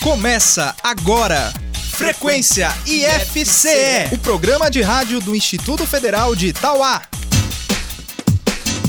[0.00, 1.52] Começa agora.
[1.90, 7.02] Frequência IFCE, o programa de rádio do Instituto Federal de Itauá.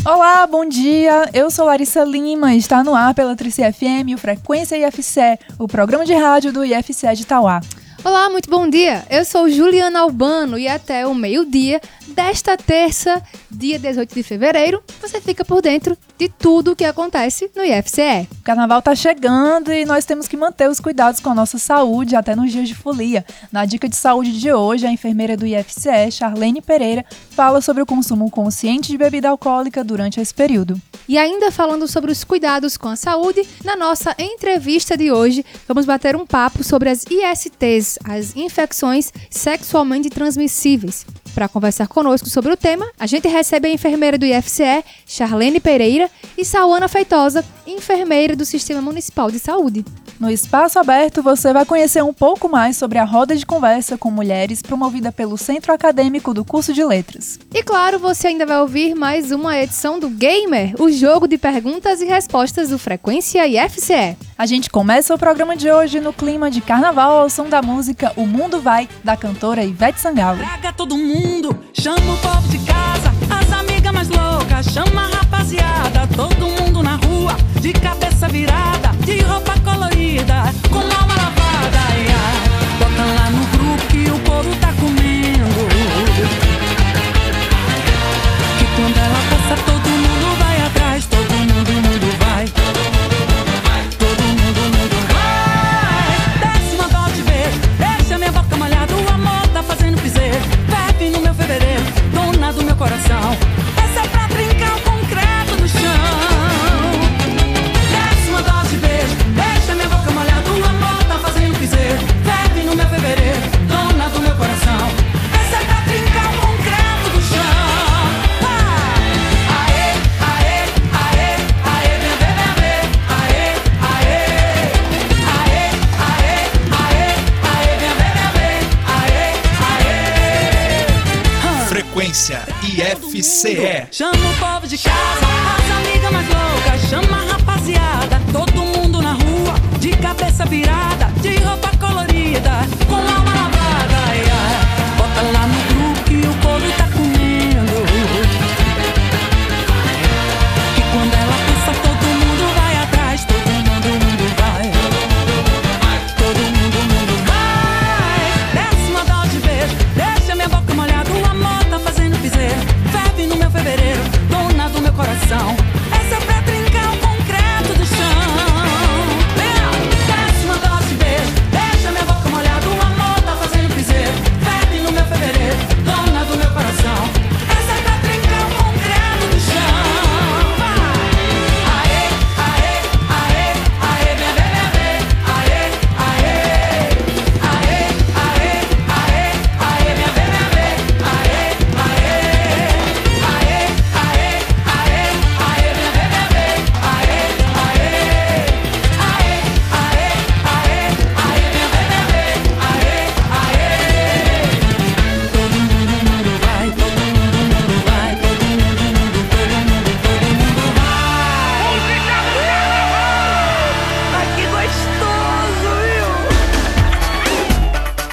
[0.06, 1.28] Olá, bom dia.
[1.34, 5.68] Eu sou Larissa Lima e está no ar pela Trici FM o Frequência IFCE, o
[5.68, 7.60] programa de rádio do IFCE de Itauá.
[8.02, 9.06] Olá, muito bom dia.
[9.10, 13.22] Eu sou Juliana Albano e até o meio-dia desta terça,
[13.52, 18.28] dia 18 de fevereiro, você fica por dentro de tudo o que acontece no IFCE.
[18.40, 22.16] O carnaval está chegando e nós temos que manter os cuidados com a nossa saúde
[22.16, 23.26] até nos dias de folia.
[23.52, 27.06] Na dica de saúde de hoje, a enfermeira do IFCE, Charlene Pereira,
[27.40, 30.78] fala sobre o consumo consciente de bebida alcoólica durante esse período.
[31.08, 35.86] E ainda falando sobre os cuidados com a saúde, na nossa entrevista de hoje, vamos
[35.86, 41.06] bater um papo sobre as ISTs, as infecções sexualmente transmissíveis.
[41.40, 46.12] Para conversar conosco sobre o tema, a gente recebe a enfermeira do IFCE, Charlene Pereira,
[46.38, 49.86] e Sauana Feitosa, enfermeira do Sistema Municipal de Saúde.
[50.20, 54.12] No espaço aberto, você vai conhecer um pouco mais sobre a roda de conversa com
[54.12, 57.40] mulheres promovida pelo Centro Acadêmico do Curso de Letras.
[57.54, 62.02] E claro, você ainda vai ouvir mais uma edição do Gamer, o jogo de perguntas
[62.02, 64.18] e respostas do Frequência IFCE.
[64.40, 68.14] A gente começa o programa de hoje no clima de carnaval ao som da música
[68.16, 70.38] O Mundo Vai, da cantora Ivete Sangalo.
[70.40, 76.08] Traga todo mundo, chama o povo de casa, as amigas mais loucas, chama a rapaziada,
[76.16, 80.36] todo mundo na rua, de cabeça virada, de roupa colorida,
[80.70, 82.09] com alma lavada.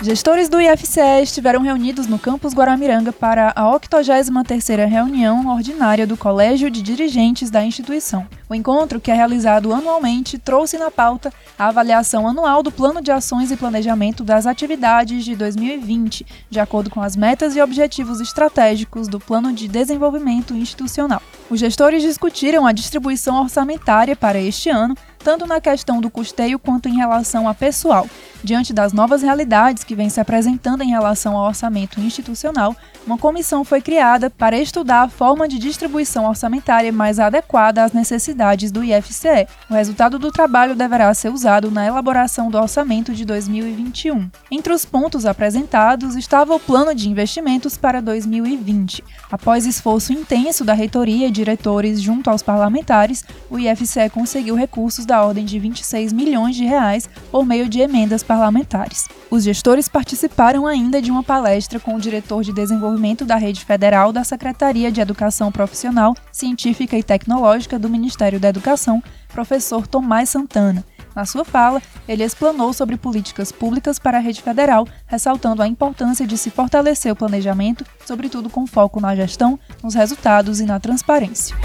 [0.07, 6.71] Gestores do IFCE estiveram reunidos no campus Guaramiranga para a 83ª reunião ordinária do Colégio
[6.71, 8.25] de Dirigentes da instituição.
[8.49, 13.11] O encontro, que é realizado anualmente, trouxe na pauta a avaliação anual do Plano de
[13.11, 19.09] Ações e Planejamento das Atividades de 2020, de acordo com as metas e objetivos estratégicos
[19.09, 21.21] do Plano de Desenvolvimento Institucional.
[21.51, 26.89] Os gestores discutiram a distribuição orçamentária para este ano, tanto na questão do custeio quanto
[26.89, 28.09] em relação a pessoal.
[28.45, 33.65] Diante das novas realidades que vêm se apresentando em relação ao orçamento institucional, uma comissão
[33.65, 39.49] foi criada para estudar a forma de distribuição orçamentária mais adequada às necessidades do IFCE.
[39.69, 44.31] O resultado do trabalho deverá ser usado na elaboração do orçamento de 2021.
[44.49, 49.03] Entre os pontos apresentados estava o plano de investimentos para 2020.
[49.29, 55.16] Após esforço intenso da reitoria e diretores junto aos parlamentares, o IFCE conseguiu recursos da
[55.25, 59.09] ordem de 26 milhões de reais por meio de emendas parlamentares.
[59.31, 64.13] Os gestores participaram ainda de uma palestra com o diretor de desenvolvimento da rede federal
[64.13, 70.85] da Secretaria de Educação Profissional, Científica e Tecnológica do Ministério da Educação, professor Tomás Santana.
[71.17, 76.27] Na sua fala, ele explanou sobre políticas públicas para a rede federal, ressaltando a importância
[76.27, 81.57] de se fortalecer o planejamento, sobretudo com foco na gestão, nos resultados e na transparência.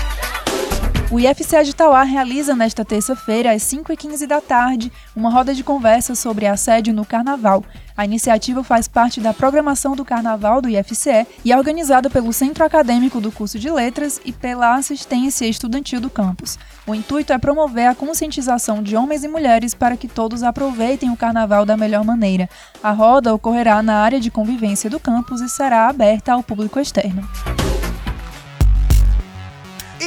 [1.11, 6.15] O IFCA de Tauá realiza nesta terça-feira, às 5h15 da tarde, uma roda de conversa
[6.15, 7.65] sobre assédio no Carnaval.
[7.97, 12.63] A iniciativa faz parte da programação do Carnaval do IFCE e é organizada pelo Centro
[12.63, 16.57] Acadêmico do Curso de Letras e pela Assistência Estudantil do campus.
[16.87, 21.17] O intuito é promover a conscientização de homens e mulheres para que todos aproveitem o
[21.17, 22.49] Carnaval da melhor maneira.
[22.81, 27.27] A roda ocorrerá na área de convivência do campus e será aberta ao público externo.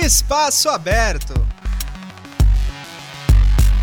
[0.05, 1.33] Espaço aberto.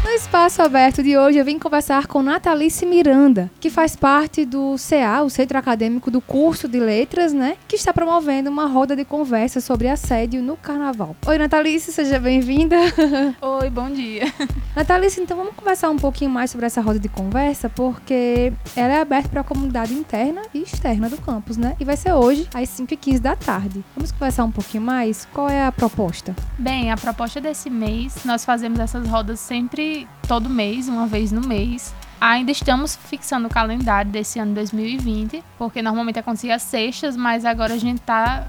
[0.04, 4.76] No espaço aberto de hoje, eu vim conversar com Natalice Miranda, que faz parte do
[4.78, 7.56] CA, o Centro Acadêmico do Curso de Letras, né?
[7.68, 11.16] Que está promovendo uma roda de conversa sobre assédio no carnaval.
[11.26, 12.76] Oi, Natalice, seja bem-vinda.
[13.40, 14.24] Oi, bom dia.
[14.76, 19.02] Natalice, então vamos conversar um pouquinho mais sobre essa roda de conversa, porque ela é
[19.02, 21.76] aberta para a comunidade interna e externa do campus, né?
[21.80, 23.84] E vai ser hoje, às 5h15 da tarde.
[23.96, 25.28] Vamos conversar um pouquinho mais?
[25.32, 26.36] Qual é a proposta?
[26.58, 29.91] Bem, a proposta desse mês, nós fazemos essas rodas sempre,
[30.28, 31.94] todo mês, uma vez no mês.
[32.22, 37.78] Ainda estamos fixando o calendário desse ano 2020, porque normalmente acontecia sextas, mas agora a
[37.80, 38.46] gente está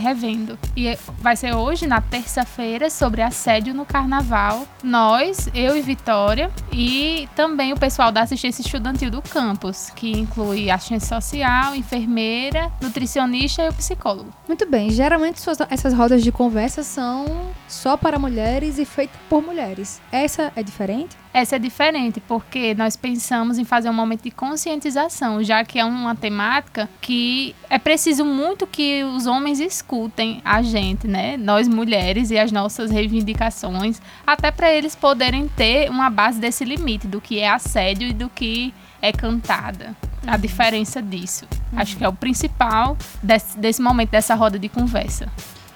[0.00, 0.56] revendo.
[0.76, 4.64] E vai ser hoje, na terça-feira, sobre assédio no carnaval.
[4.82, 10.70] Nós, eu e Vitória, e também o pessoal da assistência estudantil do campus, que inclui
[10.70, 14.32] assistente social, enfermeira, nutricionista e o psicólogo.
[14.46, 17.26] Muito bem, geralmente suas- essas rodas de conversa são
[17.66, 20.00] só para mulheres e feitas por mulheres.
[20.12, 21.16] Essa é diferente?
[21.32, 25.84] Essa é diferente, porque nós pensamos em fazer um momento de conscientização, já que é
[25.84, 31.36] uma temática que é preciso muito que os homens escutem a gente, né?
[31.36, 37.06] Nós mulheres e as nossas reivindicações, até para eles poderem ter uma base desse limite
[37.06, 39.94] do que é assédio e do que é cantada.
[40.26, 41.46] A diferença disso.
[41.74, 45.28] Acho que é o principal desse, desse momento, dessa roda de conversa.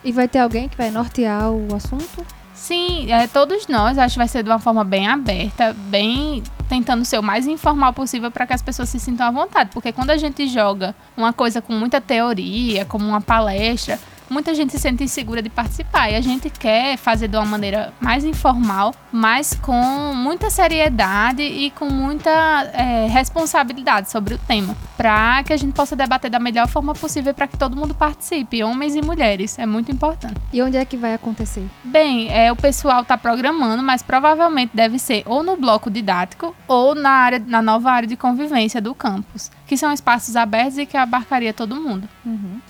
[0.02, 2.26] E vai ter alguém que vai nortear o assunto?
[2.64, 7.04] Sim, é, todos nós, acho que vai ser de uma forma bem aberta, bem tentando
[7.04, 9.68] ser o mais informal possível para que as pessoas se sintam à vontade.
[9.70, 14.72] Porque quando a gente joga uma coisa com muita teoria, como uma palestra, muita gente
[14.72, 16.10] se sente insegura de participar.
[16.10, 21.70] E a gente quer fazer de uma maneira mais informal, mas com muita seriedade e
[21.70, 22.30] com muita
[22.72, 24.76] é, responsabilidade sobre o tema.
[24.96, 28.62] Para que a gente possa debater da melhor forma possível para que todo mundo participe,
[28.62, 29.58] homens e mulheres.
[29.58, 30.40] É muito importante.
[30.52, 31.66] E onde é que vai acontecer?
[31.82, 36.94] Bem, é, o pessoal está programando, mas provavelmente deve ser ou no bloco didático ou
[36.94, 40.96] na, área, na nova área de convivência do campus, que são espaços abertos e que
[40.96, 42.08] abarcaria todo mundo.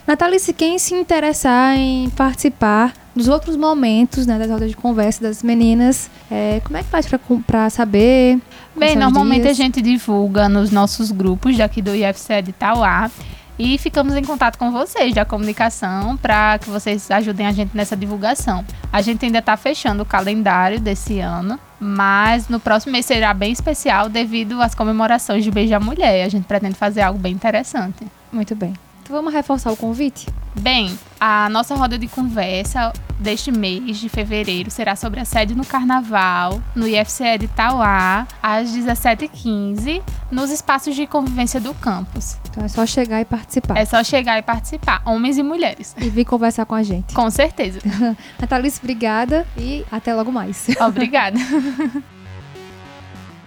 [0.07, 5.43] Natalice, quem se interessar em participar dos outros momentos né, das rodas de conversa das
[5.43, 7.07] meninas, é, como é que faz
[7.47, 8.41] para saber?
[8.75, 9.59] Bem, normalmente dias?
[9.59, 13.11] a gente divulga nos nossos grupos daqui do IFCE de Tauá.
[13.57, 17.97] E ficamos em contato com vocês da comunicação para que vocês ajudem a gente nessa
[17.97, 18.65] divulgação.
[18.93, 23.53] A gente ainda está fechando o calendário desse ano, mas no próximo mês será bem
[23.53, 26.25] especial devido às comemorações de Beijo à Mulher.
[26.25, 28.07] A gente pretende fazer algo bem interessante.
[28.33, 28.73] Muito bem.
[29.03, 30.27] Então vamos reforçar o convite?
[30.59, 36.63] Bem, a nossa roda de conversa deste mês de fevereiro será sobre assédio no carnaval,
[36.75, 42.37] no IFCE de Tauá, às 17h15, nos espaços de convivência do campus.
[42.51, 43.79] Então é só chegar e participar.
[43.79, 45.95] É só chegar e participar, homens e mulheres.
[45.99, 47.15] E vir conversar com a gente.
[47.15, 47.81] Com certeza.
[48.41, 50.67] Natalice, obrigada e até logo mais.
[50.81, 51.39] Obrigada.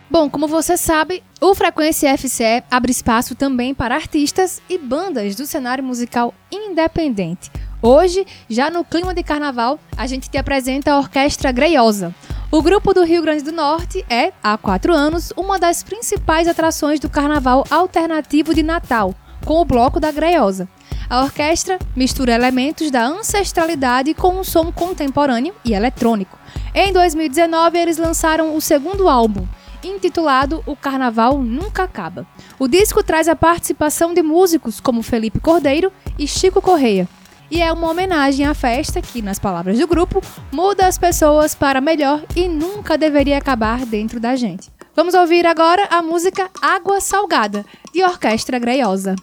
[0.09, 5.45] Bom, como você sabe, o Frequência FCE abre espaço também para artistas e bandas do
[5.45, 7.51] cenário musical independente.
[7.81, 12.13] Hoje, já no clima de carnaval, a gente te apresenta a Orquestra Greiosa.
[12.49, 16.99] O grupo do Rio Grande do Norte é, há quatro anos, uma das principais atrações
[16.99, 19.13] do carnaval alternativo de Natal,
[19.45, 20.67] com o Bloco da Greiosa.
[21.07, 26.37] A orquestra mistura elementos da ancestralidade com um som contemporâneo e eletrônico.
[26.73, 29.45] Em 2019, eles lançaram o segundo álbum,
[29.83, 32.25] intitulado O Carnaval Nunca Acaba.
[32.57, 37.07] O disco traz a participação de músicos como Felipe Cordeiro e Chico Correia.
[37.49, 41.79] E é uma homenagem à festa que, nas palavras do grupo, muda as pessoas para
[41.79, 44.69] melhor e nunca deveria acabar dentro da gente.
[44.93, 49.15] Vamos ouvir agora a música Água Salgada, de Orquestra Greiosa.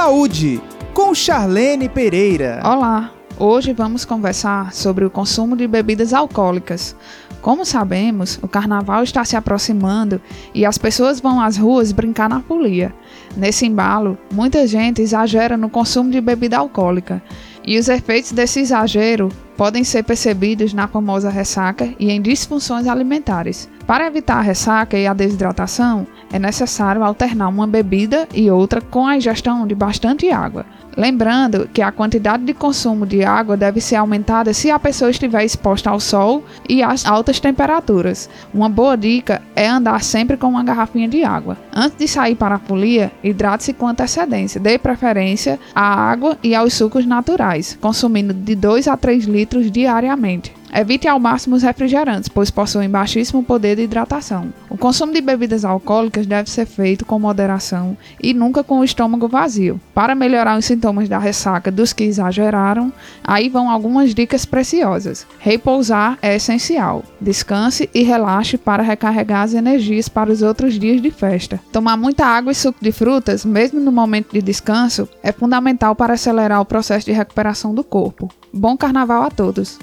[0.00, 0.62] Saúde
[0.94, 2.62] com Charlene Pereira.
[2.64, 3.12] Olá!
[3.38, 6.96] Hoje vamos conversar sobre o consumo de bebidas alcoólicas.
[7.42, 10.18] Como sabemos, o carnaval está se aproximando
[10.54, 12.94] e as pessoas vão às ruas brincar na folia.
[13.36, 17.22] Nesse embalo, muita gente exagera no consumo de bebida alcoólica
[17.66, 23.68] e os efeitos desse exagero podem ser percebidos na famosa ressaca e em disfunções alimentares.
[23.86, 29.06] Para evitar a ressaca e a desidratação, é necessário alternar uma bebida e outra com
[29.06, 30.64] a ingestão de bastante água.
[30.96, 35.44] Lembrando que a quantidade de consumo de água deve ser aumentada se a pessoa estiver
[35.44, 38.28] exposta ao sol e às altas temperaturas.
[38.52, 41.56] Uma boa dica é andar sempre com uma garrafinha de água.
[41.74, 44.60] Antes de sair para a folia, hidrate-se com antecedência.
[44.60, 50.59] Dê preferência à água e aos sucos naturais, consumindo de 2 a 3 litros diariamente.
[50.72, 54.52] Evite ao máximo os refrigerantes, pois possuem baixíssimo poder de hidratação.
[54.68, 59.26] O consumo de bebidas alcoólicas deve ser feito com moderação e nunca com o estômago
[59.28, 59.80] vazio.
[59.92, 62.92] Para melhorar os sintomas da ressaca dos que exageraram,
[63.24, 65.26] aí vão algumas dicas preciosas.
[65.38, 67.04] Repousar é essencial.
[67.20, 71.60] Descanse e relaxe para recarregar as energias para os outros dias de festa.
[71.72, 76.14] Tomar muita água e suco de frutas, mesmo no momento de descanso, é fundamental para
[76.14, 78.28] acelerar o processo de recuperação do corpo.
[78.52, 79.78] Bom carnaval a todos!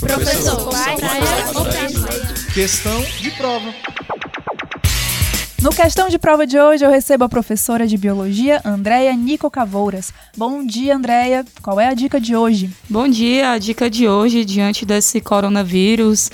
[0.00, 0.70] Professor,
[2.52, 3.74] questão de prova.
[5.62, 10.12] No questão de prova de hoje, eu recebo a professora de biologia, Andréia Nico Cavouras.
[10.36, 11.44] Bom dia, Andréia.
[11.62, 12.70] Qual é a dica de hoje?
[12.88, 16.30] Bom dia, a dica de hoje, diante desse coronavírus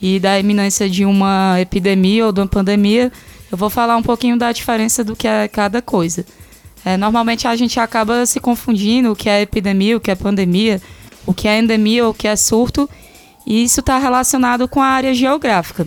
[0.00, 3.12] e da iminência de uma epidemia ou de uma pandemia,
[3.50, 6.24] eu vou falar um pouquinho da diferença do que é cada coisa.
[6.84, 10.80] É, normalmente a gente acaba se confundindo o que é epidemia, o que é pandemia,
[11.24, 12.90] o que é endemia, o que é surto,
[13.46, 15.86] e isso está relacionado com a área geográfica.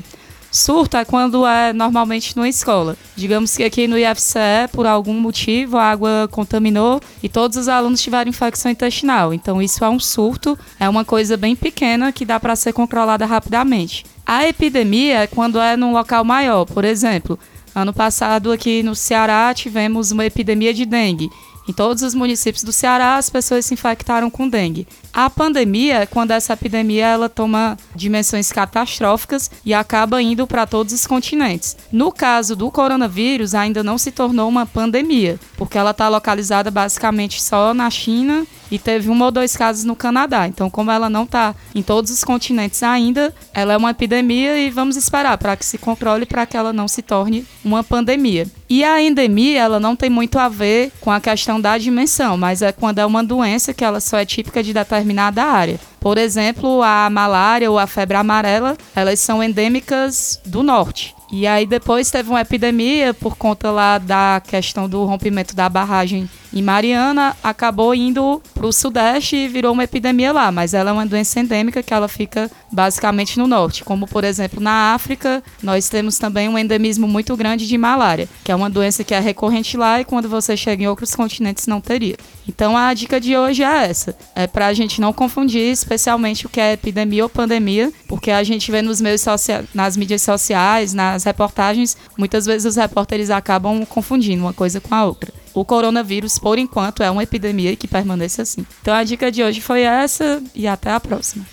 [0.55, 2.95] Surto é quando é normalmente numa escola.
[3.13, 8.01] Digamos que aqui no IFCE, por algum motivo, a água contaminou e todos os alunos
[8.01, 9.33] tiveram infecção intestinal.
[9.33, 13.25] Então, isso é um surto, é uma coisa bem pequena que dá para ser controlada
[13.25, 14.05] rapidamente.
[14.25, 16.63] A epidemia é quando é num local maior.
[16.63, 17.37] Por exemplo,
[17.75, 21.29] ano passado aqui no Ceará tivemos uma epidemia de dengue.
[21.67, 24.87] Em todos os municípios do Ceará, as pessoas se infectaram com dengue.
[25.11, 31.07] A pandemia quando essa epidemia ela toma dimensões catastróficas e acaba indo para todos os
[31.07, 31.75] continentes.
[31.91, 37.41] No caso do coronavírus, ainda não se tornou uma pandemia, porque ela está localizada basicamente
[37.41, 40.47] só na China e teve um ou dois casos no Canadá.
[40.47, 44.69] Então, como ela não está em todos os continentes ainda, ela é uma epidemia e
[44.69, 48.47] vamos esperar para que se controle para que ela não se torne uma pandemia.
[48.69, 52.61] E a endemia, ela não tem muito a ver com a questão da dimensão, mas
[52.61, 55.79] é quando é uma doença que ela só é típica de determinada área.
[55.99, 61.15] Por exemplo, a malária ou a febre amarela, elas são endêmicas do norte.
[61.31, 66.29] E aí depois teve uma epidemia por conta lá da questão do rompimento da barragem
[66.53, 70.93] em Mariana, acabou indo para o sudeste e virou uma epidemia lá, mas ela é
[70.93, 75.89] uma doença endêmica que ela fica basicamente no norte, como por exemplo na África, nós
[75.89, 79.75] temos também um endemismo muito grande de malária, que é uma doença que é recorrente
[79.75, 82.15] lá e quando você chega em outros continentes não teria.
[82.47, 86.49] Então a dica de hoje é essa, é para a gente não confundir especialmente o
[86.49, 90.93] que é epidemia ou pandemia, porque a gente vê nos meios sociais, nas mídias sociais,
[90.93, 96.37] nas reportagens, muitas vezes os repórteres acabam confundindo uma coisa com a outra o coronavírus,
[96.37, 98.65] por enquanto, é uma epidemia que permanece assim.
[98.81, 101.45] Então a dica de hoje foi essa e até a próxima.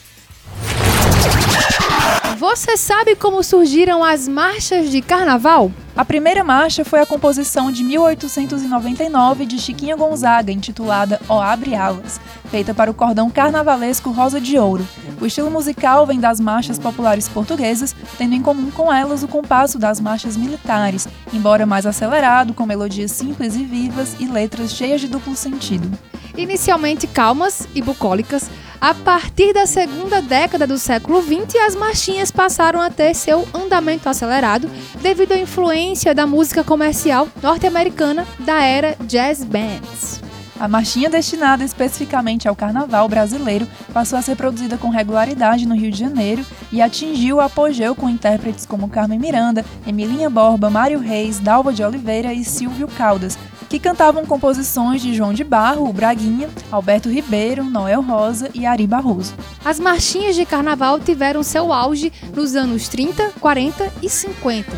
[2.42, 5.70] Você sabe como surgiram as marchas de carnaval?
[5.96, 12.20] A primeira marcha foi a composição de 1899 de Chiquinha Gonzaga, intitulada Ó Abre Alas,
[12.50, 14.84] feita para o cordão carnavalesco Rosa de Ouro.
[15.20, 19.78] O estilo musical vem das marchas populares portuguesas, tendo em comum com elas o compasso
[19.78, 25.06] das marchas militares, embora mais acelerado, com melodias simples e vivas e letras cheias de
[25.06, 25.96] duplo sentido.
[26.36, 32.80] Inicialmente calmas e bucólicas, a partir da segunda década do século XX, as marchinhas passaram
[32.80, 34.68] a ter seu andamento acelerado
[35.00, 40.20] devido à influência da música comercial norte-americana da era jazz bands.
[40.58, 45.90] A marchinha destinada especificamente ao carnaval brasileiro passou a ser produzida com regularidade no Rio
[45.90, 51.40] de Janeiro e atingiu o apogeu com intérpretes como Carmen Miranda, Emilinha Borba, Mário Reis,
[51.40, 53.36] Dalva de Oliveira e Silvio Caldas,
[53.72, 58.86] que cantavam composições de João de Barro, o Braguinha, Alberto Ribeiro, Noel Rosa e Ari
[58.86, 59.32] Barroso.
[59.64, 64.70] As marchinhas de carnaval tiveram seu auge nos anos 30, 40 e 50.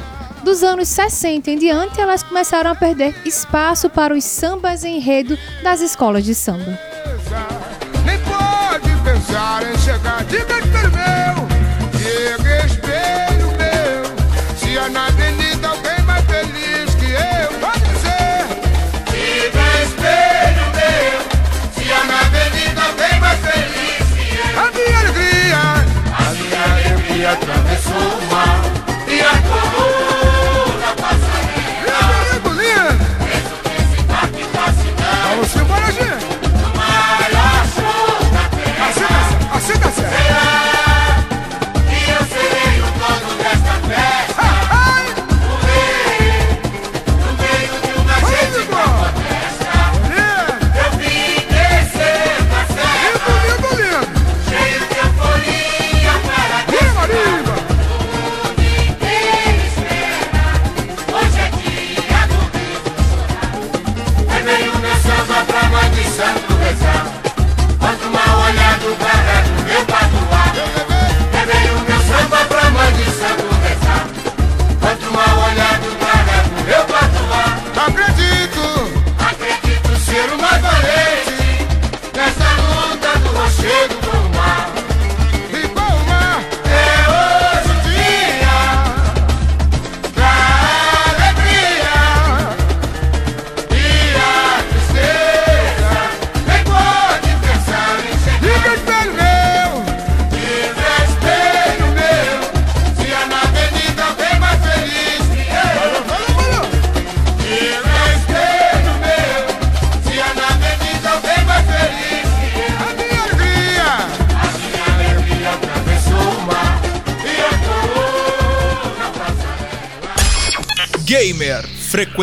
[0.45, 5.81] Dos anos 60 em diante, elas começaram a perder espaço para os sambas enredo das
[5.81, 6.79] escolas de samba.
[8.07, 11.44] Nem pode pensar em chegar de meu.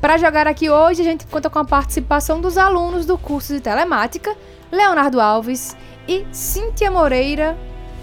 [0.00, 3.60] Para jogar aqui hoje, a gente conta com a participação dos alunos do curso de
[3.60, 4.36] telemática,
[4.70, 7.56] Leonardo Alves e Cíntia Moreira.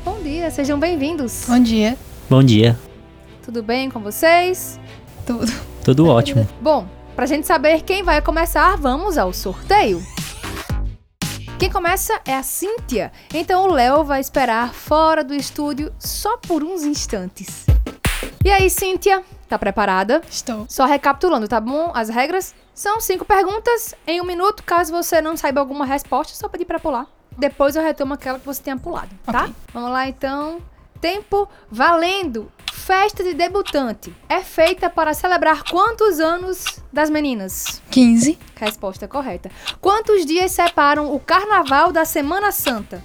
[0.04, 1.46] Bom dia, sejam bem-vindos.
[1.48, 1.98] Bom dia.
[2.30, 2.78] Bom dia.
[3.44, 4.80] Tudo bem com vocês?
[5.26, 5.52] Tudo.
[5.84, 6.48] Tudo ótimo.
[6.60, 10.02] Bom, pra gente saber quem vai começar, vamos ao sorteio.
[11.60, 16.64] Quem começa é a Cíntia, então o Léo vai esperar fora do estúdio só por
[16.64, 17.66] uns instantes.
[18.44, 20.22] E aí, Cíntia, tá preparada?
[20.30, 20.66] Estou.
[20.68, 21.92] Só recapitulando, tá bom?
[21.94, 24.64] As regras são cinco perguntas em um minuto.
[24.64, 27.08] Caso você não saiba alguma resposta, é só pedir pra pular.
[27.38, 29.44] Depois eu retomo aquela que você tenha pulado, tá?
[29.44, 29.56] Ok.
[29.74, 30.60] Vamos lá então.
[31.00, 32.52] Tempo valendo.
[32.72, 37.82] Festa de debutante é feita para celebrar quantos anos das meninas?
[37.92, 38.38] 15.
[38.56, 39.50] Resposta correta.
[39.80, 43.02] Quantos dias separam o carnaval da Semana Santa?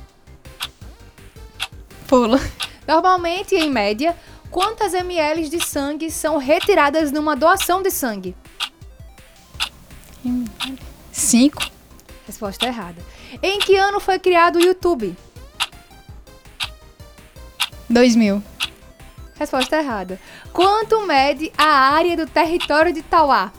[2.09, 2.41] Pula.
[2.87, 4.17] Normalmente, em média,
[4.51, 8.37] quantas ml de sangue são retiradas numa doação de sangue?
[11.13, 11.71] 5.
[12.27, 13.03] Resposta errada.
[13.43, 15.17] Em que ano foi criado o YouTube?
[17.89, 18.43] 2000.
[19.39, 20.21] Resposta errada.
[20.53, 23.53] Quanto mede a área do território de Tauá?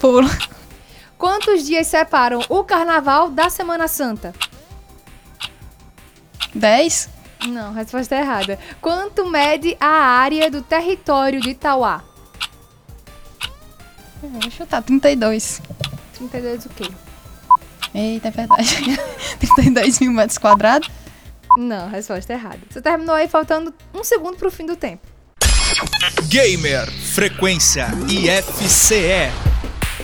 [0.00, 0.28] Pula.
[1.16, 4.32] Quantos dias separam o carnaval da Semana Santa?
[6.54, 7.17] 10.
[7.46, 8.58] Não, resposta errada.
[8.80, 12.02] Quanto mede a área do território de Tauá?
[14.22, 15.62] Eu Vou chutar 32.
[16.14, 16.90] 32 o quê?
[17.94, 19.00] Eita, é verdade.
[19.38, 20.90] 32 mil metros quadrados.
[21.56, 22.60] Não, resposta errada.
[22.68, 25.06] Você terminou aí faltando um segundo pro fim do tempo.
[26.28, 29.30] Gamer, frequência IFCE.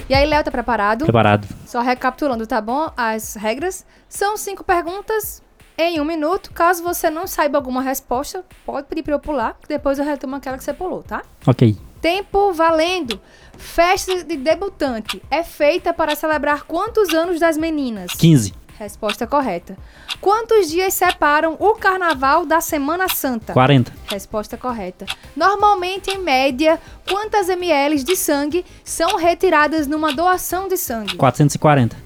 [0.09, 1.05] E aí, Léo, tá preparado?
[1.05, 1.49] Preparado.
[1.67, 2.91] Só recapitulando, tá bom?
[2.97, 5.43] As regras são cinco perguntas
[5.77, 6.53] em um minuto.
[6.53, 10.37] Caso você não saiba alguma resposta, pode pedir pra eu pular, que depois eu retomo
[10.37, 11.23] aquela que você pulou, tá?
[11.47, 11.77] Ok.
[12.01, 13.21] Tempo valendo.
[13.57, 18.13] Festa de debutante é feita para celebrar quantos anos das meninas?
[18.13, 18.53] 15.
[18.79, 19.77] Resposta correta.
[20.21, 23.53] Quantos dias separam o carnaval da Semana Santa?
[23.53, 23.93] 40.
[24.09, 25.07] Resposta correta.
[25.37, 31.17] Normalmente, em média, quantas ml de sangue são retiradas numa doação de sangue?
[31.17, 31.97] 440.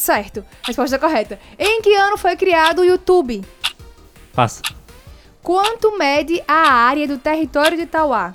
[0.00, 0.42] Certo.
[0.62, 1.38] Resposta correta.
[1.58, 3.44] Em que ano foi criado o YouTube?
[4.32, 4.62] Passa.
[5.42, 8.32] Quanto mede a área do território de Itauá?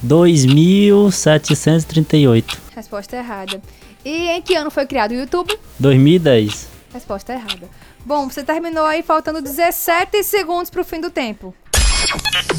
[0.00, 2.58] Dois mil setecentos e trinta e oito.
[2.74, 3.60] Resposta errada.
[4.02, 5.54] E em que ano foi criado o YouTube?
[5.78, 6.66] 2010.
[6.94, 7.68] Resposta errada.
[8.06, 11.54] Bom, você terminou aí faltando 17 segundos pro fim do tempo.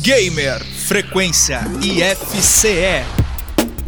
[0.01, 3.03] Gamer, frequência IFCE.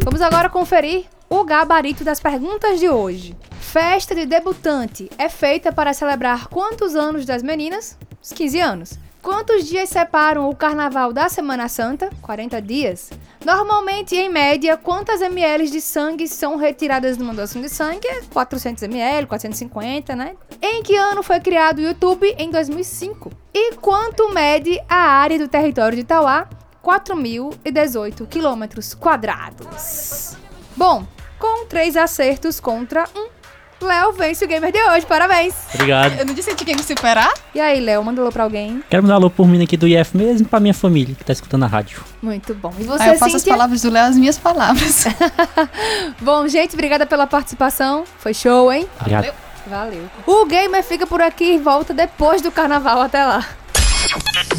[0.04, 3.36] Vamos agora conferir o gabarito das perguntas de hoje.
[3.60, 7.98] Festa de debutante é feita para celebrar quantos anos das meninas?
[8.22, 8.98] Os 15 anos.
[9.28, 12.08] Quantos dias separam o carnaval da Semana Santa?
[12.22, 13.10] 40 dias.
[13.44, 18.08] Normalmente, em média, quantas ml de sangue são retiradas numa doação de sangue?
[18.32, 20.34] 400 ml, 450, né?
[20.62, 22.34] Em que ano foi criado o YouTube?
[22.38, 23.30] Em 2005.
[23.52, 26.48] E quanto mede a área do território de Itauá?
[26.82, 30.38] 4.018 quilômetros quadrados.
[30.74, 31.06] Bom,
[31.38, 33.28] com três acertos contra um,
[33.80, 35.06] Léo vence o gamer de hoje.
[35.06, 35.54] Parabéns!
[35.74, 36.18] Obrigado.
[36.18, 37.32] Eu não disse que tinha que superar?
[37.54, 38.82] E aí, Léo, manda alô pra alguém.
[38.90, 41.32] Quero mandar um alô por mim aqui do IF mesmo pra minha família que tá
[41.32, 42.02] escutando a rádio.
[42.20, 42.74] Muito bom.
[42.78, 43.52] E você, Aí eu faço as Cíntia?
[43.54, 45.04] palavras do Léo as minhas palavras.
[46.20, 48.04] Bom, gente, obrigada pela participação.
[48.18, 48.88] Foi show, hein?
[49.00, 49.32] Obrigado.
[49.66, 50.04] Valeu.
[50.26, 53.00] O gamer fica por aqui e volta depois do carnaval.
[53.02, 53.46] Até lá.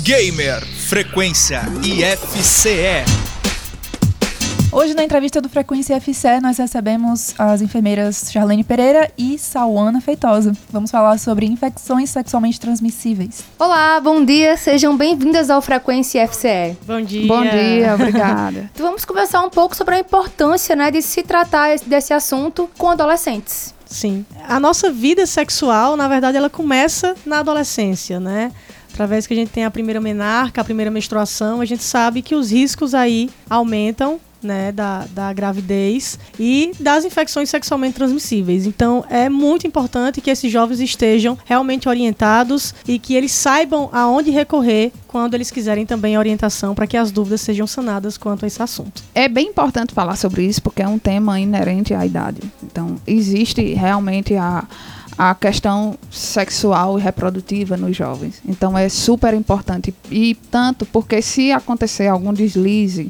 [0.03, 3.28] Gamer, frequência IFCE.
[4.71, 10.53] Hoje, na entrevista do Frequência FCE, nós recebemos as enfermeiras Charlene Pereira e Sauana Feitosa.
[10.69, 13.43] Vamos falar sobre infecções sexualmente transmissíveis.
[13.57, 14.55] Olá, bom dia.
[14.57, 16.77] Sejam bem-vindas ao Frequência FCE.
[16.85, 17.27] Bom dia.
[17.27, 18.69] Bom dia, obrigada.
[18.71, 22.69] Então, vamos conversar um pouco sobre a importância né, de se tratar esse- desse assunto
[22.77, 23.73] com adolescentes.
[23.87, 24.23] Sim.
[24.47, 28.51] A nossa vida sexual, na verdade, ela começa na adolescência, né?
[28.93, 32.35] Através que a gente tem a primeira menarca, a primeira menstruação, a gente sabe que
[32.35, 38.65] os riscos aí aumentam, né, da, da gravidez e das infecções sexualmente transmissíveis.
[38.65, 44.31] Então, é muito importante que esses jovens estejam realmente orientados e que eles saibam aonde
[44.31, 48.61] recorrer quando eles quiserem também orientação para que as dúvidas sejam sanadas quanto a esse
[48.61, 49.03] assunto.
[49.13, 52.41] É bem importante falar sobre isso porque é um tema inerente à idade.
[52.63, 54.65] Então, existe realmente a,
[55.17, 58.41] a questão sexual e reprodutiva nos jovens.
[58.47, 59.93] Então, é super importante.
[60.09, 63.09] E tanto porque se acontecer algum deslize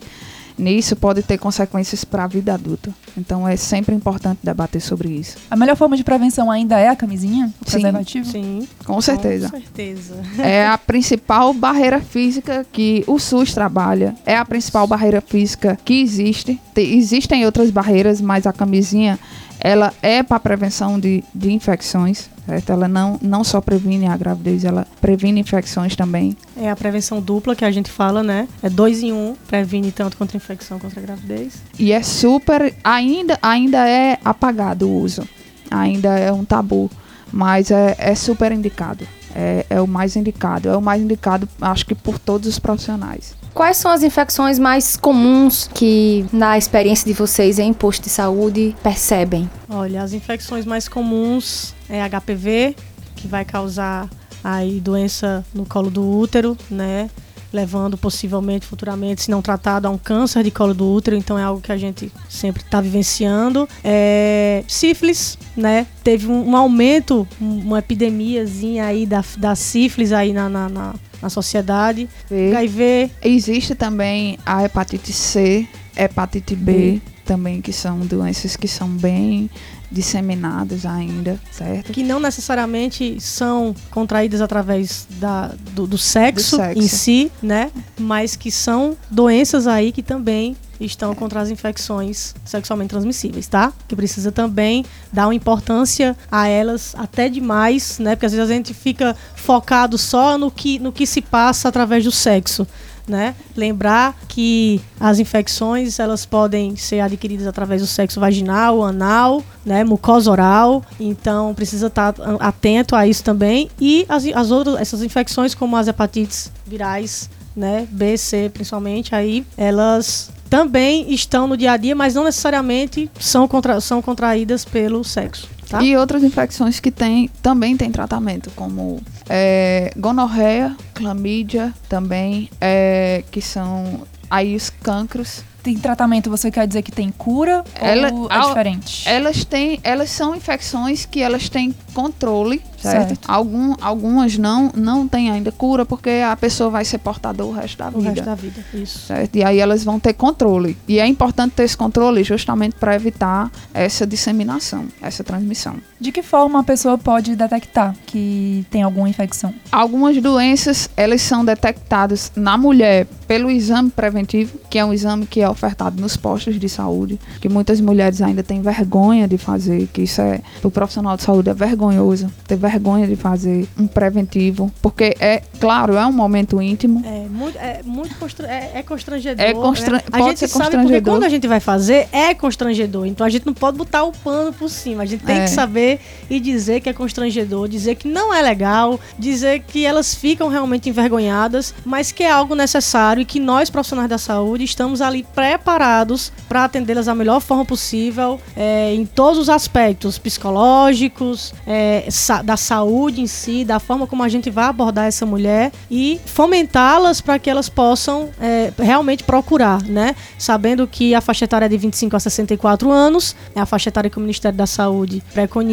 [0.60, 2.92] nisso, pode ter consequências para a vida adulta.
[3.18, 5.38] Então, é sempre importante debater sobre isso.
[5.50, 7.46] A melhor forma de prevenção ainda é a camisinha?
[7.62, 7.72] O Sim.
[7.72, 8.30] preservativo?
[8.30, 9.50] Sim, Com certeza.
[9.50, 10.16] com certeza.
[10.38, 14.16] É a principal barreira física que o SUS trabalha.
[14.26, 16.60] É a principal barreira física que existe.
[16.74, 19.18] Te- existem outras barreiras, mas a camisinha
[19.60, 22.30] ela é para prevenção de, de infecções.
[22.46, 22.72] Certo?
[22.72, 26.36] Ela não, não só previne a gravidez, ela previne infecções também.
[26.58, 28.48] É a prevenção dupla que a gente fala, né?
[28.64, 31.62] É dois em um, previne tanto contra a infecção contra a gravidez.
[31.78, 32.74] E é super.
[32.84, 35.28] Ainda, ainda é apagado o uso.
[35.70, 36.90] Ainda é um tabu.
[37.32, 39.08] Mas é, é super indicado.
[39.36, 40.70] É, é o mais indicado.
[40.70, 43.36] É o mais indicado, acho que por todos os profissionais.
[43.54, 48.76] Quais são as infecções mais comuns que, na experiência de vocês em posto de saúde,
[48.82, 49.50] percebem?
[49.70, 52.76] Olha, as infecções mais comuns é HPV,
[53.16, 54.08] que vai causar
[54.44, 57.10] aí doença no colo do útero, né?
[57.52, 61.18] Levando possivelmente, futuramente, se não tratado, a um câncer de colo do útero.
[61.18, 63.68] Então é algo que a gente sempre está vivenciando.
[63.84, 65.88] É, sífilis, né?
[66.04, 70.94] Teve um, um aumento, um- uma epidemiazinha aí da, da sífilis aí na, na, na,
[71.22, 72.10] na sociedade.
[72.30, 79.50] HIV, Existe também a hepatite C, hepatite B, também, que são doenças que são bem
[79.92, 81.92] disseminadas ainda, certo?
[81.92, 86.80] que não necessariamente são contraídas através da, do, do sexo, Do sexo.
[86.84, 87.72] em si, né?
[88.00, 93.74] Mas que são doenças aí que também estão contra as infecções sexualmente transmissíveis, tá?
[93.88, 98.16] Que precisa também dar uma importância a elas até demais, né?
[98.16, 102.04] Porque às vezes a gente fica focado só no que, no que se passa através
[102.04, 102.66] do sexo.
[103.10, 103.36] né?
[103.58, 110.30] Lembrar que as infecções elas podem ser adquiridas através do sexo vaginal, anal, né, mucosa
[110.30, 110.84] oral.
[111.00, 115.88] Então precisa estar atento a isso também e as, as outras essas infecções como as
[115.88, 122.16] hepatites virais, né, B, C, principalmente aí elas também estão no dia a dia, mas
[122.16, 125.48] não necessariamente são, contra, são contraídas pelo sexo.
[125.70, 125.84] Tá?
[125.84, 133.40] E outras infecções que tem, também tem tratamento, como é, gonorreia, clamídia também, é, que
[133.40, 135.44] são aí os cancros.
[135.62, 139.08] Tem tratamento, você quer dizer que tem cura Ela- ou é diferente?
[139.08, 143.10] Elas têm, elas são infecções que elas têm controle, certo?
[143.10, 143.30] Certo.
[143.30, 147.78] Algum, algumas não, não têm ainda cura, porque a pessoa vai ser portador o resto
[147.78, 148.10] da O vida.
[148.10, 148.66] resto da vida.
[148.74, 149.00] Isso.
[149.00, 149.36] certo?
[149.36, 150.78] E aí elas vão ter controle.
[150.88, 155.76] E é importante ter esse controle justamente para evitar essa disseminação, essa transmissão.
[156.00, 159.54] De que forma a pessoa pode detectar que tem alguma infecção?
[159.70, 165.42] Algumas doenças, elas são detectadas na mulher pelo exame preventivo, que é um exame que
[165.42, 170.04] é ofertado nos postos de saúde, que muitas mulheres ainda têm vergonha de fazer, que
[170.04, 175.16] isso é, o profissional de saúde é vergonhoso, ter vergonha de fazer um preventivo, porque
[175.20, 179.46] é, claro, é um momento íntimo, É muito, é muito constra- é, é constrangedor.
[179.46, 180.04] É constra- né?
[180.12, 183.06] A pode gente ser sabe porque quando a gente vai fazer é constrangedor.
[183.06, 185.04] Então a gente não pode botar o pano por cima.
[185.04, 185.44] A gente tem É.
[185.44, 185.89] que saber
[186.30, 190.90] e dizer que é constrangedor, dizer que não é legal, dizer que elas ficam realmente
[190.90, 196.32] envergonhadas, mas que é algo necessário e que nós profissionais da saúde estamos ali preparados
[196.48, 202.08] para atendê-las da melhor forma possível, é, em todos os aspectos psicológicos, é,
[202.44, 207.22] da saúde em si, da forma como a gente vai abordar essa mulher e fomentá-las
[207.22, 210.16] para que elas possam é, realmente procurar, né?
[210.38, 214.10] Sabendo que a faixa etária é de 25 a 64 anos, é a faixa etária
[214.10, 215.70] que o Ministério da Saúde preconiza,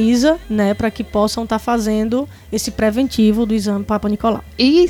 [0.48, 0.74] né?
[0.74, 4.42] Para que possam estar fazendo esse preventivo do exame Papa Nicolau.
[4.58, 4.88] E,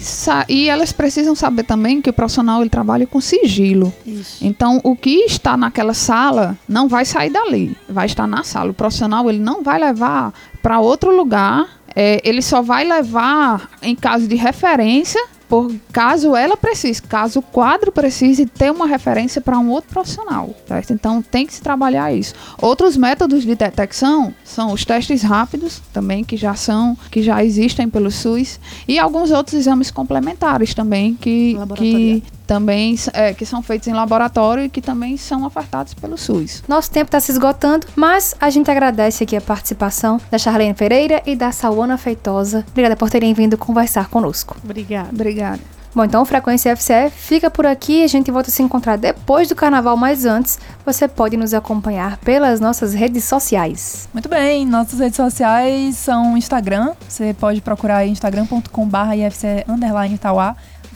[0.49, 3.93] e elas precisam saber também que o profissional ele trabalha com sigilo.
[4.07, 4.45] Isso.
[4.45, 8.71] Então, o que está naquela sala não vai sair dali, vai estar na sala.
[8.71, 13.95] O profissional ele não vai levar para outro lugar, é, ele só vai levar em
[13.95, 15.23] caso de referência.
[15.49, 20.55] Por caso ela precise, caso o quadro precise ter uma referência para um outro profissional,
[20.67, 20.93] certo?
[20.93, 22.35] Então tem que se trabalhar isso.
[22.61, 27.89] Outros métodos de detecção são os testes rápidos, também que já são, que já existem
[27.89, 33.89] pelo SUS, e alguns outros exames complementares também que, que também é, que são feitos
[33.89, 36.63] em laboratório e que também são ofertados pelo SUS.
[36.69, 41.23] Nosso tempo está se esgotando, mas a gente agradece aqui a participação da Charlene Pereira
[41.27, 42.65] e da Sauana Feitosa.
[42.71, 44.57] Obrigada por terem vindo conversar conosco.
[44.63, 45.11] Obrigada.
[45.13, 45.77] Obrigada.
[45.97, 48.05] Bom, então Frequência FCE fica por aqui.
[48.05, 52.19] A gente volta a se encontrar depois do carnaval, mas antes você pode nos acompanhar
[52.19, 54.07] pelas nossas redes sociais.
[54.13, 58.11] Muito bem, nossas redes sociais são o Instagram, você pode procurar aí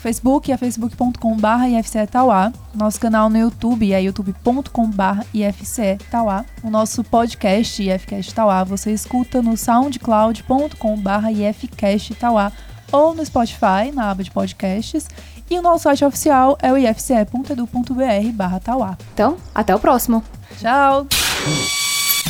[0.01, 6.71] Tauá, Facebook é facebook.com.br IFCE Tauá, nosso canal no YouTube é youtube.com.br IFCE Tauá, o
[6.71, 12.51] nosso podcast IFCast Tauá você escuta no soundcloud.com.br IFCast Tauá
[12.91, 15.07] ou no Spotify, na aba de podcasts,
[15.49, 18.99] e o nosso site oficial é o ifce.edu.br barra Tauá.
[19.15, 20.25] Então, até o próximo.
[20.59, 21.07] Tchau!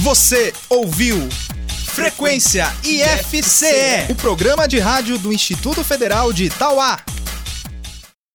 [0.01, 1.17] Você ouviu
[1.69, 6.99] Frequência IFCE, o programa de rádio do Instituto Federal de Itauá.